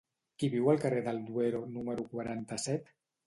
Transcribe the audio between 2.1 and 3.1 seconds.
quaranta-set?